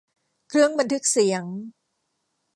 [0.49, 1.43] เครื่องบันทึกเสียง